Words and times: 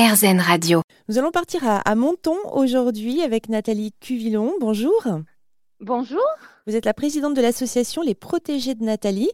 RZN 0.00 0.40
Radio. 0.40 0.80
Nous 1.10 1.18
allons 1.18 1.30
partir 1.30 1.68
à, 1.68 1.76
à 1.80 1.94
Menton 1.94 2.34
aujourd'hui 2.52 3.20
avec 3.20 3.50
Nathalie 3.50 3.92
Cuvillon. 4.00 4.54
Bonjour. 4.58 5.06
Bonjour. 5.78 6.24
Vous 6.66 6.74
êtes 6.74 6.86
la 6.86 6.94
présidente 6.94 7.34
de 7.34 7.42
l'association 7.42 8.00
Les 8.00 8.14
Protégés 8.14 8.74
de 8.74 8.82
Nathalie, 8.82 9.30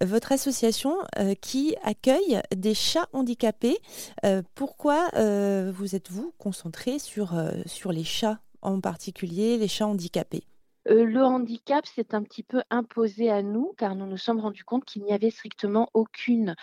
votre 0.00 0.30
association 0.30 0.96
euh, 1.18 1.34
qui 1.34 1.74
accueille 1.82 2.40
des 2.54 2.74
chats 2.74 3.08
handicapés. 3.12 3.78
Euh, 4.24 4.42
pourquoi 4.54 5.08
euh, 5.14 5.72
vous 5.74 5.96
êtes-vous 5.96 6.32
concentrée 6.38 7.00
sur, 7.00 7.36
euh, 7.36 7.50
sur 7.66 7.90
les 7.90 8.04
chats 8.04 8.38
en 8.62 8.80
particulier, 8.80 9.58
les 9.58 9.66
chats 9.66 9.88
handicapés? 9.88 10.44
Euh, 10.88 11.04
le 11.04 11.24
handicap 11.24 11.84
s'est 11.84 12.14
un 12.14 12.22
petit 12.22 12.44
peu 12.44 12.62
imposé 12.70 13.28
à 13.28 13.42
nous 13.42 13.74
car 13.76 13.96
nous 13.96 14.06
nous 14.06 14.16
sommes 14.16 14.38
rendus 14.38 14.62
compte 14.62 14.84
qu'il 14.84 15.02
n'y 15.02 15.12
avait 15.12 15.30
strictement 15.30 15.88
aucune 15.94 16.54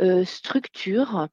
euh, 0.00 0.24
structure 0.24 1.26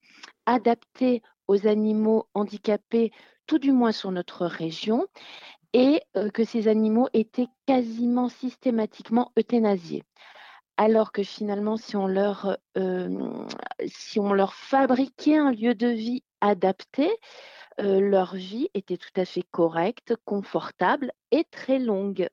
adaptée 0.48 1.22
aux 1.50 1.68
animaux 1.68 2.28
handicapés, 2.36 3.12
tout 3.48 3.58
du 3.58 3.72
moins 3.72 3.92
sur 3.92 4.12
notre 4.12 4.46
région, 4.46 5.08
et 5.74 6.02
euh, 6.16 6.30
que 6.30 6.44
ces 6.44 6.68
animaux 6.68 7.10
étaient 7.14 7.48
quasiment 7.66 8.30
systématiquement 8.30 9.32
euthanasiés. 9.38 10.04
Alors 10.78 11.12
que 11.12 11.24
finalement, 11.24 11.76
si 11.76 11.98
on 11.98 12.08
leur, 12.08 12.58
euh, 12.78 13.46
si 13.88 14.20
on 14.20 14.32
leur 14.32 14.54
fabriquait 14.54 15.38
un 15.38 15.52
lieu 15.52 15.74
de 15.74 15.88
vie 15.88 16.24
adapté, 16.40 17.10
euh, 17.82 18.00
leur 18.00 18.36
vie 18.36 18.70
était 18.76 18.98
tout 18.98 19.10
à 19.16 19.26
fait 19.26 19.44
correcte, 19.52 20.16
confortable 20.26 21.12
et 21.32 21.46
très 21.52 21.80
longue. 21.80 22.30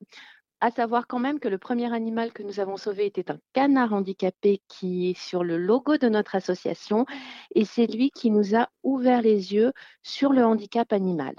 À 0.59 0.71
savoir 0.71 1.05
quand 1.05 1.19
même 1.19 1.39
que 1.39 1.47
le 1.47 1.59
premier 1.59 1.93
animal 1.93 2.33
que 2.33 2.41
nous 2.41 2.59
avons 2.59 2.77
sauvé 2.77 3.05
était 3.05 3.29
un 3.29 3.37
canard 3.53 3.93
handicapé 3.93 4.61
qui 4.67 5.11
est 5.11 5.17
sur 5.17 5.43
le 5.43 5.55
logo 5.57 5.97
de 5.97 6.09
notre 6.09 6.33
association 6.33 7.05
et 7.53 7.63
c'est 7.63 7.85
lui 7.85 8.09
qui 8.09 8.31
nous 8.31 8.55
a 8.55 8.67
ouvert 8.81 9.21
les 9.21 9.53
yeux 9.53 9.71
sur 10.01 10.33
le 10.33 10.43
handicap 10.43 10.91
animal. 10.93 11.35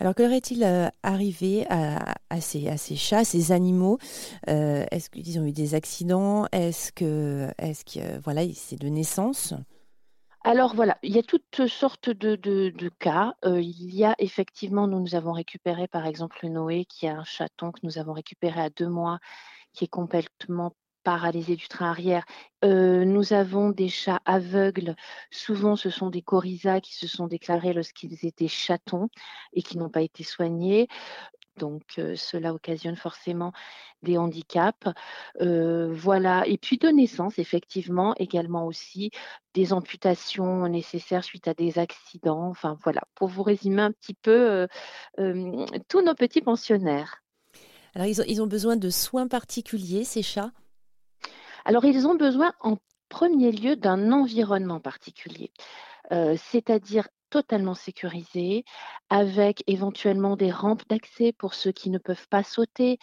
Alors, 0.00 0.14
que 0.14 0.22
leur 0.22 0.32
est-il 0.32 0.62
euh, 0.64 0.88
arrivé 1.02 1.66
à, 1.70 2.14
à, 2.28 2.40
ces, 2.40 2.68
à, 2.68 2.76
ces, 2.76 3.52
animaux? 3.52 3.98
Euh, 4.48 4.84
Est-ce 4.90 5.08
qu'ils 5.08 5.40
ont 5.40 5.44
eu 5.44 5.52
des 5.52 5.74
accidents? 5.74 6.46
Est-ce 6.52 6.92
que, 6.92 7.50
voilà, 8.22 8.42
c'est 8.54 8.78
de 8.78 8.88
naissance 8.88 9.54
alors 10.48 10.74
voilà, 10.74 10.96
il 11.02 11.14
y 11.14 11.18
a 11.18 11.22
toutes 11.22 11.66
sortes 11.66 12.08
de, 12.08 12.88
cas. 12.98 13.34
Euh, 13.44 13.60
il 13.60 13.94
y 13.94 14.06
a 14.06 14.14
effectivement, 14.18 14.86
nous, 14.86 14.98
nous 14.98 15.14
avons 15.14 15.32
récupéré 15.32 15.88
par 15.88 16.06
exemple 16.06 16.38
Noé, 16.48 16.86
qui 16.86 17.04
est 17.04 17.10
un 17.10 17.22
chaton 17.22 17.70
que 17.70 17.80
nous 17.82 17.98
avons 17.98 18.14
récupéré 18.14 18.58
à 18.62 18.70
deux 18.70 18.88
mois, 18.88 19.18
qui 19.74 19.84
est 19.84 19.88
complètement 19.88 20.74
paralysé 21.04 21.54
du 21.54 21.68
train 21.68 21.90
arrière. 21.90 22.24
Euh, 22.64 23.04
nous 23.04 23.34
avons 23.34 23.68
des 23.68 23.90
chats 23.90 24.22
aveugles. 24.24 24.96
Souvent, 25.30 25.76
ce 25.76 25.90
sont 25.90 26.08
des 26.08 26.22
coryzas 26.22 26.80
qui 26.80 26.94
se 26.94 27.06
sont 27.06 27.26
déclarés 27.26 27.74
lorsqu'ils 27.74 28.24
étaient 28.24 28.48
chatons 28.48 29.10
et 29.52 29.62
qui 29.62 29.76
n'ont 29.76 29.90
pas 29.90 30.02
été 30.02 30.24
soignés. 30.24 30.88
Donc, 31.58 32.00
cela 32.16 32.54
occasionne 32.54 32.96
forcément 32.96 33.52
des 34.02 34.16
handicaps. 34.16 34.86
Voilà. 35.38 36.46
Et 36.46 36.56
puis 36.58 36.78
de 36.78 36.88
naissance, 36.88 37.38
effectivement, 37.38 38.14
également 38.18 38.66
aussi 38.66 39.10
des 39.54 39.72
amputations 39.72 40.68
nécessaires 40.68 41.24
suite 41.24 41.48
à 41.48 41.54
des 41.54 41.78
accidents. 41.78 42.48
Enfin, 42.48 42.78
voilà, 42.82 43.02
pour 43.14 43.28
vous 43.28 43.42
résumer 43.42 43.82
un 43.82 43.92
petit 43.92 44.14
peu 44.14 44.66
tous 45.88 46.02
nos 46.02 46.14
petits 46.14 46.42
pensionnaires. 46.42 47.22
Alors, 47.94 48.06
ils 48.06 48.20
ont, 48.20 48.24
ils 48.28 48.40
ont 48.42 48.46
besoin 48.46 48.76
de 48.76 48.90
soins 48.90 49.28
particuliers, 49.28 50.04
ces 50.04 50.22
chats? 50.22 50.52
Alors, 51.64 51.84
ils 51.84 52.06
ont 52.06 52.14
besoin 52.14 52.52
en 52.60 52.76
premier 53.08 53.50
lieu 53.50 53.74
d'un 53.76 54.12
environnement 54.12 54.80
particulier, 54.80 55.50
euh, 56.12 56.36
c'est-à-dire 56.36 57.08
totalement 57.30 57.74
sécurisé, 57.74 58.64
avec 59.10 59.62
éventuellement 59.66 60.36
des 60.36 60.50
rampes 60.50 60.82
d'accès 60.88 61.32
pour 61.32 61.54
ceux 61.54 61.72
qui 61.72 61.90
ne 61.90 61.98
peuvent 61.98 62.28
pas 62.28 62.42
sauter, 62.42 62.98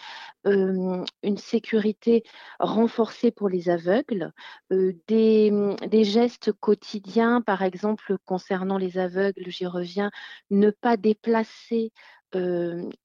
une 0.46 1.38
sécurité 1.38 2.24
renforcée 2.60 3.32
pour 3.32 3.50
les 3.50 3.70
aveugles, 3.70 4.32
euh, 4.72 4.94
des, 5.08 6.04
gestes 6.04 6.52
quotidiens, 6.54 7.42
par 7.42 7.62
exemple 7.62 8.18
concernant 8.26 8.78
les 8.78 8.98
aveugles, 8.98 9.50
j'y 9.50 9.66
reviens, 9.66 10.12
ne 10.50 10.70
pas 10.70 10.98
déplacer 10.98 11.92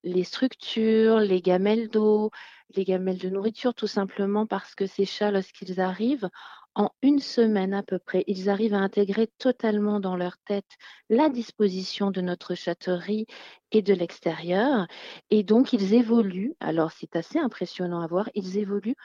les 0.03 0.25
structures, 0.25 1.20
les 1.20 1.41
gamelles 1.41 1.88
d'eau, 1.88 2.30
les 2.76 2.84
gamelles 2.84 3.19
de 3.19 3.28
nourriture, 3.28 3.75
tout 3.75 3.86
simplement 3.86 4.47
parce 4.47 4.75
que 4.75 4.86
ces 4.86 5.04
chats, 5.04 5.30
lorsqu'ils 5.30 5.80
arrivent, 5.80 6.28
en 6.75 6.91
une 7.03 7.19
semaine 7.19 7.75
à 7.75 7.82
peu 7.82 7.98
près, 7.98 8.25
ils 8.26 8.48
arrivent 8.48 8.75
à 8.75 8.78
intégrer 8.78 9.28
totalement 9.38 10.00
dans 10.00 10.16
leur 10.16 10.38
tête 10.38 10.70
la 11.08 11.28
disposition 11.28 12.10
de 12.10 12.20
notre 12.20 12.54
châterie 12.54 13.26
et 13.72 13.82
de 13.82 13.94
l'extérieur. 13.94 14.86
Et 15.30 15.42
donc, 15.42 15.72
ils 15.72 15.94
évoluent, 15.94 16.54
alors 16.60 16.92
c'est 16.92 17.16
assez 17.16 17.38
impressionnant 17.38 18.00
à 18.00 18.06
voir, 18.06 18.28
ils 18.34 18.59
évoluent 18.59 18.97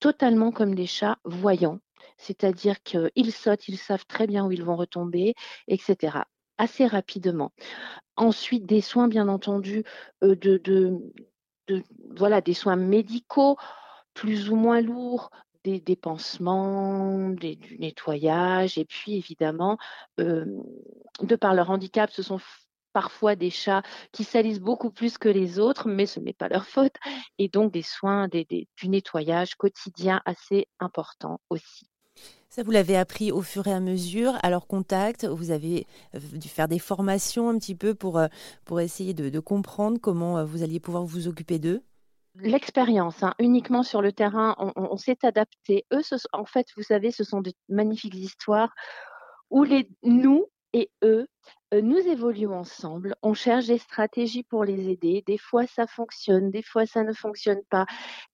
totalement 0.00 0.50
comme 0.50 0.74
des 0.74 0.86
chats 0.86 1.18
voyants, 1.24 1.80
c'est-à-dire 2.16 2.82
qu'ils 2.82 3.32
sautent, 3.32 3.68
ils 3.68 3.78
savent 3.78 4.06
très 4.06 4.26
bien 4.26 4.46
où 4.46 4.52
ils 4.52 4.64
vont 4.64 4.76
retomber, 4.76 5.34
etc 5.68 6.22
assez 6.60 6.86
rapidement. 6.86 7.52
Ensuite, 8.16 8.66
des 8.66 8.82
soins, 8.82 9.08
bien 9.08 9.28
entendu, 9.28 9.82
euh, 10.22 10.36
voilà, 12.14 12.40
des 12.42 12.54
soins 12.54 12.76
médicaux 12.76 13.56
plus 14.12 14.50
ou 14.50 14.56
moins 14.56 14.82
lourds, 14.82 15.30
des, 15.64 15.80
des 15.80 15.96
pansements, 15.96 17.30
du 17.30 17.78
nettoyage, 17.78 18.78
et 18.78 18.84
puis 18.84 19.16
évidemment, 19.16 19.78
de 20.18 21.36
par 21.36 21.54
leur 21.54 21.70
handicap, 21.70 22.10
ce 22.10 22.22
sont 22.22 22.40
parfois 22.92 23.36
des 23.36 23.50
chats 23.50 23.82
qui 24.10 24.24
salissent 24.24 24.60
beaucoup 24.60 24.90
plus 24.90 25.16
que 25.16 25.28
les 25.28 25.58
autres, 25.58 25.86
mais 25.86 26.06
ce 26.06 26.18
n'est 26.18 26.32
pas 26.32 26.48
leur 26.48 26.66
faute, 26.66 26.94
et 27.38 27.48
donc 27.48 27.72
des 27.72 27.82
soins, 27.82 28.28
du 28.28 28.66
nettoyage 28.88 29.54
quotidien 29.54 30.20
assez 30.24 30.66
important 30.80 31.40
aussi. 31.50 31.88
Ça, 32.48 32.64
vous 32.64 32.72
l'avez 32.72 32.96
appris 32.96 33.30
au 33.30 33.42
fur 33.42 33.68
et 33.68 33.72
à 33.72 33.78
mesure, 33.78 34.36
à 34.42 34.50
leur 34.50 34.66
contact. 34.66 35.24
Vous 35.24 35.52
avez 35.52 35.86
dû 36.32 36.48
faire 36.48 36.66
des 36.66 36.80
formations 36.80 37.48
un 37.48 37.56
petit 37.58 37.76
peu 37.76 37.94
pour, 37.94 38.20
pour 38.64 38.80
essayer 38.80 39.14
de 39.14 39.38
comprendre 39.38 40.00
comment 40.00 40.44
vous 40.44 40.64
alliez 40.64 40.80
pouvoir 40.80 41.04
vous 41.04 41.28
occuper 41.28 41.60
d'eux? 41.60 41.84
L'expérience, 42.36 43.22
hein, 43.22 43.34
uniquement 43.38 43.82
sur 43.82 44.02
le 44.02 44.12
terrain, 44.12 44.54
on, 44.58 44.96
s'est 44.96 45.18
adapté. 45.24 45.84
Eux, 45.92 46.02
en 46.32 46.44
fait, 46.44 46.66
vous 46.76 46.82
savez, 46.82 47.10
ce 47.10 47.24
sont 47.24 47.40
de 47.40 47.52
magnifiques 47.68 48.14
histoires 48.14 48.72
où 49.50 49.64
les, 49.64 49.88
nous 50.04 50.46
et 50.72 50.90
eux, 51.02 51.26
euh, 51.74 51.80
nous 51.82 51.98
évoluons 51.98 52.54
ensemble, 52.54 53.16
on 53.22 53.34
cherche 53.34 53.66
des 53.66 53.78
stratégies 53.78 54.44
pour 54.44 54.64
les 54.64 54.88
aider. 54.88 55.24
Des 55.26 55.38
fois, 55.38 55.66
ça 55.66 55.86
fonctionne, 55.86 56.50
des 56.50 56.62
fois, 56.62 56.86
ça 56.86 57.02
ne 57.02 57.12
fonctionne 57.12 57.62
pas. 57.70 57.86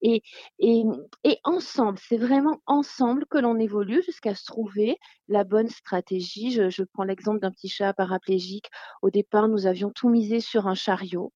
Et, 0.02 0.22
et, 0.58 0.84
et 1.24 1.38
ensemble, 1.44 1.98
c'est 1.98 2.18
vraiment 2.18 2.60
ensemble 2.66 3.24
que 3.26 3.38
l'on 3.38 3.58
évolue 3.58 4.02
jusqu'à 4.02 4.34
se 4.34 4.44
trouver 4.44 4.98
la 5.28 5.44
bonne 5.44 5.68
stratégie. 5.68 6.50
Je, 6.50 6.68
je 6.68 6.82
prends 6.82 7.04
l'exemple 7.04 7.40
d'un 7.40 7.50
petit 7.50 7.68
chat 7.68 7.94
paraplégique. 7.94 8.70
Au 9.00 9.10
départ, 9.10 9.48
nous 9.48 9.66
avions 9.66 9.90
tout 9.90 10.10
misé 10.10 10.40
sur 10.40 10.66
un 10.66 10.74
chariot. 10.74 11.32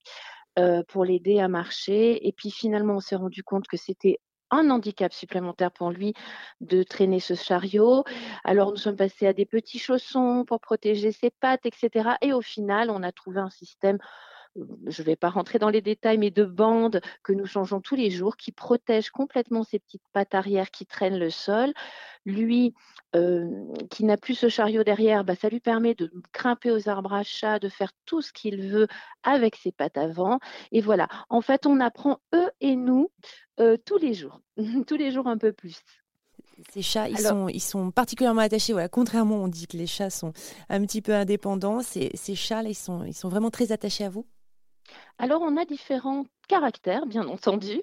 Euh, 0.59 0.83
pour 0.89 1.05
l'aider 1.05 1.39
à 1.39 1.47
marcher. 1.47 2.27
Et 2.27 2.33
puis 2.33 2.51
finalement, 2.51 2.95
on 2.97 3.01
s'est 3.01 3.15
rendu 3.15 3.45
compte 3.45 3.69
que 3.69 3.77
c'était 3.77 4.19
un 4.51 4.69
handicap 4.71 5.13
supplémentaire 5.13 5.71
pour 5.71 5.91
lui 5.91 6.13
de 6.61 6.83
traîner 6.83 7.21
ce 7.21 7.35
chariot. 7.35 8.03
Alors 8.43 8.73
nous 8.73 8.77
sommes 8.77 8.97
passés 8.97 9.29
à 9.29 9.33
des 9.33 9.47
petits 9.47 9.79
chaussons 9.79 10.45
pour 10.45 10.61
protéger 10.61 11.13
ses 11.13 11.31
pattes, 11.31 11.67
etc. 11.67 12.17
Et 12.21 12.33
au 12.33 12.41
final, 12.41 12.91
on 12.91 13.05
a 13.05 13.13
trouvé 13.13 13.39
un 13.39 13.49
système 13.49 13.99
je 14.57 15.03
ne 15.03 15.07
vais 15.07 15.17
pas 15.17 15.31
rentrer 15.31 15.59
dans 15.59 15.69
les 15.69 15.81
détails, 15.81 16.19
mais 16.19 16.31
de 16.31 16.45
bandes 16.45 17.01
que 17.23 17.33
nous 17.33 17.47
changeons 17.47 17.81
tous 17.81 17.95
les 17.95 18.11
jours, 18.11 18.37
qui 18.37 18.53
protègent 18.53 19.11
complètement 19.11 19.63
ces 19.63 19.79
petites 19.79 20.03
pattes 20.13 20.35
arrière 20.35 20.71
qui 20.71 20.87
traînent 20.87 21.19
le 21.19 21.31
sol. 21.31 21.73
Lui, 22.27 22.75
euh, 23.17 23.49
qui 23.91 24.05
n'a 24.05 24.17
plus 24.17 24.35
ce 24.35 24.49
chariot 24.49 24.85
derrière, 24.85 25.25
bah, 25.25 25.35
ça 25.35 25.49
lui 25.49 25.61
permet 25.61 25.95
de 25.95 26.13
grimper 26.35 26.71
aux 26.71 26.89
arbres 26.89 27.13
à 27.13 27.23
chat, 27.23 27.59
de 27.59 27.69
faire 27.69 27.93
tout 28.05 28.23
ce 28.23 28.33
qu'il 28.33 28.61
veut 28.61 28.89
avec 29.23 29.57
ses 29.57 29.73
pattes 29.73 29.97
avant. 29.97 30.39
Et 30.73 30.81
voilà, 30.81 31.09
en 31.29 31.41
fait, 31.41 31.67
on 31.67 31.81
apprend 31.81 32.19
eux 32.35 32.51
et 32.61 32.77
nous 32.77 33.11
euh, 33.61 33.77
tous 33.85 33.99
les 33.99 34.15
jours, 34.15 34.41
tous 34.87 34.97
les 34.97 35.11
jours 35.11 35.29
un 35.29 35.39
peu 35.39 35.53
plus. 35.53 35.81
Ces 36.73 36.83
chats, 36.83 37.09
ils, 37.09 37.17
Alors, 37.19 37.33
sont, 37.33 37.49
ils 37.49 37.61
sont 37.61 37.91
particulièrement 37.91 38.43
attachés. 38.43 38.73
Voilà, 38.73 38.89
contrairement, 38.89 39.37
on 39.37 39.49
dit 39.49 39.67
que 39.67 39.77
les 39.77 39.87
chats 39.87 40.11
sont 40.11 40.33
un 40.69 40.85
petit 40.85 41.01
peu 41.01 41.15
indépendants. 41.15 41.81
Ces, 41.83 42.11
ces 42.15 42.35
chats, 42.35 42.63
là, 42.63 42.69
ils 42.69 42.75
sont, 42.75 43.05
ils 43.05 43.15
sont 43.15 43.29
vraiment 43.29 43.51
très 43.51 43.73
attachés 43.73 44.05
à 44.05 44.11
vous? 44.11 44.27
Alors, 45.21 45.43
on 45.43 45.59
a 45.59 45.67
différents 45.67 46.25
caractères, 46.49 47.05
bien 47.05 47.29
entendu, 47.29 47.83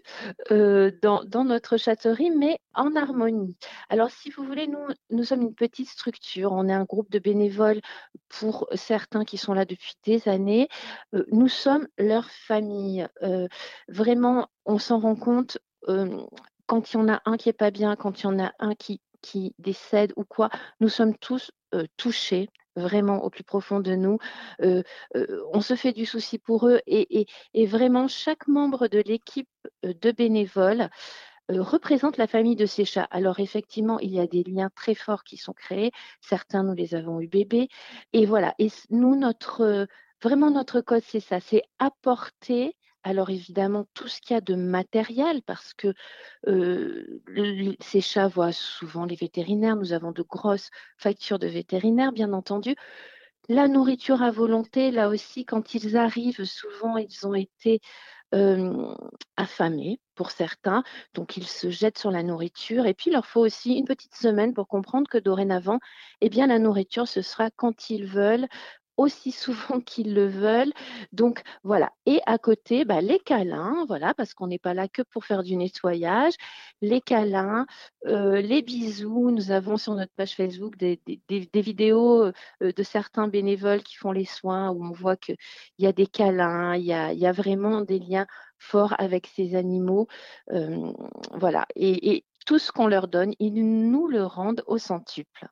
euh, 0.52 0.92
dans, 1.04 1.46
notre 1.46 1.78
châterie, 1.78 2.32
mais 2.32 2.60
en 2.74 2.96
harmonie. 2.96 3.56
Alors, 3.90 4.10
si 4.10 4.32
vous 4.32 4.44
voulez, 4.44 4.68
nous, 4.68 5.24
sommes 5.24 5.44
une 5.44 5.54
petite 5.54 5.88
structure. 5.88 6.52
On 6.52 6.68
est 6.68 6.74
un 6.74 6.84
groupe 6.84 7.12
de 7.12 7.20
bénévoles 7.20 7.82
pour 8.28 8.68
certains 8.74 9.24
qui 9.24 9.38
sont 9.38 9.54
là 9.54 9.66
depuis 9.66 9.94
des 10.04 10.28
années. 10.28 10.68
Euh, 11.14 11.26
nous 11.32 11.48
sommes 11.48 11.88
leur 12.00 12.28
famille. 12.32 13.08
Euh, 13.22 13.48
vraiment, 13.88 14.48
on 14.66 14.80
s'en 14.80 14.98
rend 14.98 15.16
compte 15.16 15.60
quand 16.66 16.92
il 16.92 16.98
y 16.98 17.00
en 17.00 17.08
a 17.08 17.22
un 17.26 17.38
qui 17.38 17.50
est 17.50 17.54
pas 17.54 17.72
bien, 17.72 17.96
quand 17.96 18.22
il 18.22 18.24
y 18.24 18.28
en 18.28 18.40
a 18.40 18.52
un 18.58 18.74
qui, 18.74 19.00
qui 19.22 19.54
décède 19.60 20.12
ou 20.16 20.26
quoi. 20.26 20.50
Nous 20.80 20.90
sommes 20.90 21.16
tous 21.16 21.52
touchés 21.98 22.50
vraiment 22.78 23.24
au 23.24 23.30
plus 23.30 23.44
profond 23.44 23.80
de 23.80 23.96
nous. 23.96 24.18
on 24.60 25.62
se 25.62 25.76
fait 25.76 25.94
du 25.94 26.06
souci 26.06 26.40
pour 26.40 26.68
eux 26.68 26.80
et, 26.88 27.28
et 27.54 27.66
vraiment 27.66 28.08
chaque 28.08 28.48
membre 28.48 28.88
de 28.88 29.00
l'équipe 29.00 29.50
de 29.84 30.12
bénévoles 30.12 30.90
représente 31.50 32.18
la 32.18 32.28
famille 32.28 32.56
de 32.56 32.66
ces 32.66 32.86
chats. 32.86 33.08
Alors 33.12 33.40
effectivement, 33.40 34.00
il 34.00 34.14
y 34.14 34.20
a 34.20 34.28
des 34.28 34.44
liens 34.44 34.70
très 34.76 34.96
forts 34.96 35.24
qui 35.24 35.38
sont 35.38 35.54
créés. 35.54 35.92
Certains, 36.22 36.64
nous 36.64 36.74
les 36.74 36.96
avons 36.96 37.22
eu 37.22 37.28
bébés. 37.28 37.70
Et 38.14 38.26
voilà. 38.26 38.54
Et 38.60 38.70
nous, 38.90 39.16
notre 39.16 39.88
vraiment 40.22 40.52
notre 40.52 40.82
cause, 40.82 41.04
c'est 41.06 41.20
ça, 41.20 41.40
c'est 41.40 41.64
apporter 41.80 42.76
alors 43.08 43.30
évidemment, 43.30 43.86
tout 43.94 44.10
ce 44.10 44.20
qu'il 44.20 44.34
y 44.34 44.38
a 44.38 44.42
de 44.42 44.56
matériel, 44.56 45.42
parce 45.44 45.74
que 45.74 45.94
ces 47.80 48.02
chats 48.02 48.28
voient 48.28 48.52
souvent 48.52 49.06
les 49.06 49.16
vétérinaires, 49.16 49.78
nous 49.78 49.94
avons 49.94 50.12
de 50.12 50.24
grosses 50.24 50.70
factures 50.98 51.40
de 51.40 51.48
vétérinaires, 51.48 52.12
bien 52.12 52.34
entendu. 52.34 52.76
La 53.50 53.70
nourriture 53.70 54.22
à 54.24 54.30
volonté, 54.30 54.92
là 54.92 55.08
aussi, 55.08 55.46
quand 55.46 55.74
ils 55.74 55.96
arrivent, 55.96 56.44
souvent, 56.44 56.98
ils 56.98 57.26
ont 57.26 57.34
été 57.34 57.80
affamés 59.38 60.02
pour 60.16 60.32
certains, 60.32 60.84
donc 61.14 61.38
ils 61.38 61.48
se 61.48 61.70
jettent 61.70 61.98
sur 61.98 62.12
la 62.12 62.24
nourriture. 62.24 62.88
Et 62.88 62.94
puis, 62.94 63.10
il 63.10 63.14
leur 63.14 63.26
faut 63.26 63.40
aussi 63.40 63.76
une 63.76 63.86
petite 63.86 64.16
semaine 64.16 64.54
pour 64.54 64.68
comprendre 64.68 65.08
que 65.10 65.18
dorénavant, 65.18 65.80
eh 66.20 66.28
bien, 66.28 66.48
la 66.48 66.60
nourriture, 66.60 67.08
ce 67.08 67.22
sera 67.22 67.52
quand 67.52 67.90
ils 67.90 68.06
veulent, 68.06 68.48
aussi 68.98 69.32
souvent 69.32 69.80
qu'ils 69.86 70.14
le 70.14 70.28
veulent. 70.28 70.74
Donc 71.12 71.42
voilà. 71.64 71.92
Et 72.06 72.20
à 72.26 72.38
côté, 72.38 72.86
bah, 72.86 73.02
les 73.02 73.20
câlins, 73.20 73.86
voilà, 73.88 74.14
parce 74.14 74.34
qu'on 74.34 74.48
n'est 74.48 74.60
pas 74.60 74.74
là 74.74 74.88
que 74.88 75.02
pour 75.04 75.26
faire 75.26 75.44
du 75.44 75.56
nettoyage. 75.56 76.34
Les 76.82 77.02
câlins, 77.02 77.66
euh, 78.08 78.42
les 78.42 78.62
bisous. 78.62 79.32
Nous 79.32 79.52
avons 79.52 79.78
sur 79.78 79.96
notre 79.96 80.14
page 80.14 80.36
Facebook 80.36 80.78
des, 80.78 81.00
vidéos 81.54 82.26
euh, 82.26 82.34
de 82.62 82.84
certains 82.84 83.28
bénévoles 83.28 83.84
qui 83.84 83.96
font 83.96 84.12
les 84.12 84.26
soins 84.26 84.72
où 84.72 84.84
on 84.86 84.92
voit 84.92 85.16
qu'il 85.18 85.38
y 85.80 85.88
a 85.88 85.94
des 85.94 86.08
câlins, 86.08 86.76
il 86.76 86.86
y 86.86 86.94
a, 86.94 87.32
vraiment 87.32 87.82
des 87.82 88.00
liens 88.00 88.26
forts 88.58 88.96
avec 88.98 89.28
ces 89.28 89.56
animaux. 89.56 90.08
Euh, 90.52 90.92
voilà. 91.34 91.66
Et 91.76 92.26
tout 92.46 92.60
ce 92.60 92.72
qu'on 92.72 92.88
leur 92.88 93.08
donne, 93.08 93.34
ils 93.40 93.90
nous 93.92 94.08
le 94.08 94.24
rendent 94.24 94.64
au 94.68 94.78
centuple 94.78 95.48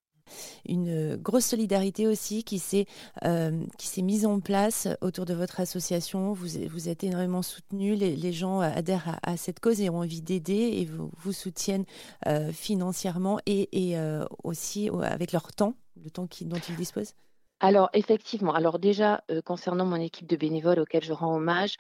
une 0.68 1.16
grosse 1.18 1.46
solidarité 1.46 2.08
aussi 2.08 2.44
qui 2.44 2.60
s'est 2.60 2.86
euh, 3.24 3.64
qui 3.78 3.88
s'est 3.88 4.02
mise 4.02 4.26
en 4.26 4.40
place 4.40 4.88
autour 5.02 5.26
de 5.26 5.34
votre 5.34 5.60
association. 5.60 6.34
Vous, 6.34 6.90
êtes 6.90 7.04
énormément 7.04 7.42
soutenu, 7.42 7.96
les, 7.96 8.34
gens 8.34 8.60
adhèrent 8.60 9.20
à, 9.24 9.38
cette 9.38 9.60
cause 9.60 9.82
et 9.82 9.90
ont 9.90 10.00
envie 10.00 10.22
d'aider 10.22 10.54
et 10.54 10.86
vous, 10.86 11.34
soutiennent 11.34 11.86
euh, 12.28 12.52
financièrement 12.52 13.40
et, 13.46 13.70
euh, 13.98 14.26
aussi 14.44 14.90
avec 15.04 15.32
leur 15.32 15.54
temps, 15.54 15.76
le 16.04 16.10
temps 16.10 16.28
dont 16.42 16.60
ils 16.70 16.76
disposent. 16.76 17.14
Alors 17.62 17.90
effectivement, 17.94 18.54
alors 18.54 18.80
déjà 18.80 19.24
concernant 19.46 19.86
mon 19.86 19.96
équipe 19.96 20.28
de 20.28 20.36
bénévoles 20.36 20.80
auxquels 20.80 21.04
je 21.04 21.14
rends 21.14 21.36
hommage, 21.36 21.76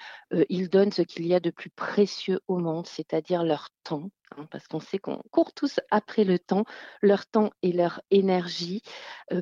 ils 0.49 0.69
donnent 0.69 0.91
ce 0.91 1.01
qu'il 1.01 1.27
y 1.27 1.33
a 1.35 1.39
de 1.39 1.49
plus 1.49 1.69
précieux 1.69 2.39
au 2.47 2.57
monde, 2.59 2.87
c'est-à-dire 2.87 3.43
leur 3.43 3.69
temps, 3.83 4.09
hein, 4.37 4.47
parce 4.51 4.67
qu'on 4.67 4.79
sait 4.79 4.99
qu'on 4.99 5.21
court 5.31 5.53
tous 5.53 5.81
après 5.91 6.23
le 6.23 6.39
temps, 6.39 6.63
leur 7.01 7.27
temps 7.27 7.51
et 7.61 7.73
leur 7.73 8.01
énergie 8.09 8.81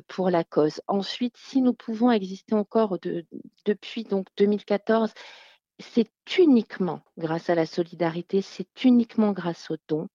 pour 0.08 0.28
la 0.28 0.42
cause. 0.42 0.82
Ensuite, 0.88 1.36
si 1.36 1.62
nous 1.62 1.72
pouvons 1.72 2.10
exister 2.10 2.54
encore 2.54 2.98
depuis 3.64 4.02
donc 4.02 4.26
2014 4.36 5.12
c'est 5.78 6.10
uniquement 6.38 7.00
grâce 7.18 7.50
à 7.50 7.54
la 7.54 7.66
solidarité, 7.66 8.42
c'est 8.42 8.84
uniquement 8.84 9.32
grâce 9.32 9.70
aux 9.70 9.76
dons. 9.88 10.08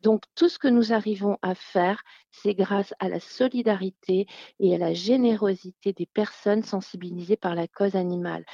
Donc 0.00 0.22
tout 0.34 0.48
ce 0.48 0.58
que 0.58 0.68
nous 0.68 0.92
arrivons 0.92 1.38
à 1.42 1.54
faire, 1.54 2.02
c'est 2.30 2.54
grâce 2.54 2.94
à 2.98 3.08
la 3.08 3.20
solidarité 3.20 4.26
et 4.58 4.74
à 4.74 4.78
la 4.78 4.94
générosité 4.94 5.92
des 5.92 6.06
personnes 6.06 6.62
sensibilisées 6.62 7.36
par 7.36 7.54
la 7.54 7.68
cause 7.68 7.94
animale. 7.94 8.44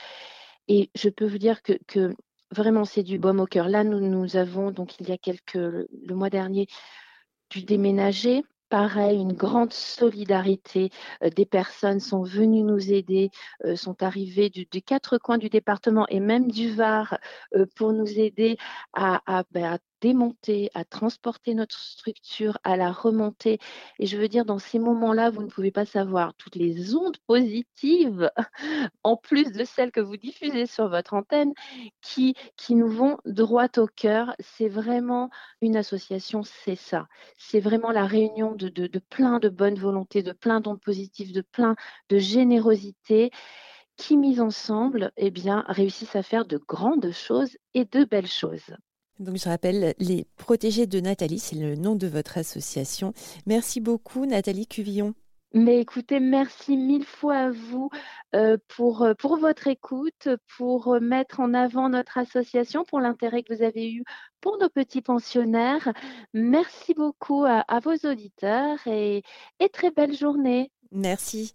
Et 0.69 0.90
je 0.94 1.08
peux 1.08 1.26
vous 1.26 1.38
dire 1.38 1.62
que, 1.62 2.14
vraiment 2.50 2.84
c'est 2.84 3.02
du 3.02 3.19
baume 3.19 3.40
au 3.40 3.46
cœur. 3.46 3.69
Là, 3.69 3.84
nous, 3.84 4.37
avons, 4.37 4.70
donc 4.70 4.99
il 5.00 5.08
y 5.08 5.12
a 5.12 5.19
quelques, 5.19 5.54
le 5.54 6.14
mois 6.14 6.31
dernier, 6.31 6.66
dû 7.50 7.62
déménager 7.62 8.44
pareil, 8.69 9.19
une 9.20 9.32
grande 9.32 9.73
solidarité. 9.73 10.91
Euh, 11.23 11.31
des 11.31 11.47
personnes 11.47 12.00
sont 12.00 12.23
venues 12.23 12.62
nous 12.62 12.93
aider, 12.93 13.31
euh, 13.65 13.76
sont 13.76 14.03
arrivées 14.03 14.50
du, 14.50 14.67
des 14.67 14.82
quatre 14.82 15.19
coins 15.19 15.38
du 15.38 15.49
département 15.49 16.06
et 16.09 16.20
même 16.20 16.50
du 16.50 16.73
Var 16.75 17.19
euh, 17.55 17.67
pour 17.76 17.93
nous 17.93 18.19
aider 18.19 18.56
à, 18.93 19.23
à, 19.26 19.44
ben, 19.53 19.79
démonter, 20.00 20.71
à 20.75 20.85
transporter 20.85 21.55
notre 21.55 21.79
structure, 21.79 22.59
à 22.65 22.77
la 22.77 22.93
remonter. 22.93 23.59
Et 23.99 24.06
je 24.06 24.17
veux 24.17 24.29
dire, 24.29 24.45
dans 24.45 24.59
ces 24.59 24.79
moments-là, 24.79 25.31
vous 25.31 25.43
ne 25.43 25.49
pouvez 25.49 25.71
pas 25.71 25.85
savoir 25.85 26.35
toutes 26.35 26.56
les 26.56 26.95
ondes 26.95 27.17
positives, 27.27 28.31
en 29.03 29.17
plus 29.17 29.53
de 29.53 29.65
celles 29.65 29.93
que 29.93 30.00
vous 30.00 30.17
diffusez 30.17 30.67
sur 30.67 30.89
votre 30.89 31.15
antenne, 31.15 31.53
qui, 32.00 32.35
qui 32.56 32.75
nous 32.75 32.89
vont 32.89 33.19
droit 33.25 33.69
au 33.77 33.87
cœur. 33.87 34.35
C'est 34.41 34.69
vraiment 34.69 35.31
une 35.61 35.77
association, 35.77 36.43
c'est 36.43 36.77
ça. 36.77 37.09
C'est 37.39 37.61
vraiment 37.61 37.91
la 37.91 38.06
réunion 38.06 38.55
de, 38.55 38.69
de, 38.69 38.99
plein 38.99 39.39
de 39.39 39.49
bonnes 39.49 39.79
volontés, 39.79 40.23
de 40.23 40.33
plein 40.33 40.61
d'ondes 40.61 40.81
positives, 40.81 41.33
de 41.33 41.43
plein 41.43 41.77
de 42.09 42.19
générosité 42.19 43.31
qui, 43.97 44.17
mises 44.17 44.41
ensemble, 44.41 45.12
eh 45.17 45.31
bien, 45.31 45.65
réussissent 45.69 46.17
à 46.17 46.23
faire 46.23 46.47
de 46.47 46.59
grandes 46.59 47.12
choses 47.12 47.56
et 47.75 47.85
de 47.85 48.05
belles 48.05 48.29
choses. 48.29 48.75
Donc 49.19 49.37
je 49.37 49.49
rappelle, 49.49 49.94
les 49.99 50.26
protégés 50.37 50.87
de 50.87 51.00
Nathalie, 51.00 51.38
c'est 51.38 51.56
le 51.56 51.75
nom 51.75 51.97
de 51.97 52.06
votre 52.06 52.38
association. 52.38 53.12
Merci 53.47 53.81
beaucoup 53.81 54.26
Nathalie 54.26 54.67
Cuvillon. 54.67 55.15
Mais 55.55 55.81
écoutez, 55.81 56.20
merci 56.20 56.76
mille 56.76 57.06
fois 57.06 57.37
à 57.37 57.50
vous 57.50 57.88
euh, 58.35 58.59
pour, 58.69 59.03
euh, 59.03 59.15
pour 59.15 59.38
votre 59.38 59.67
écoute, 59.67 60.29
pour 60.59 60.94
euh, 60.94 61.00
mettre 61.00 61.41
en 61.41 61.55
avant 61.55 61.88
notre 61.88 62.19
association, 62.19 62.85
pour 62.85 63.00
l'intérêt 63.00 63.43
que 63.43 63.55
vous 63.55 63.62
avez 63.62 63.91
eu 63.91 64.05
pour 64.43 64.59
nos 64.59 64.69
petits 64.69 65.00
pensionnaires. 65.00 65.91
Merci 66.35 66.93
beaucoup 66.93 67.44
à, 67.47 67.64
vos 67.81 67.97
auditeurs 68.05 68.79
et, 68.87 69.23
et 69.59 69.69
très 69.71 69.91
belle 69.91 70.14
journée. 70.14 70.71
Merci. 70.93 71.55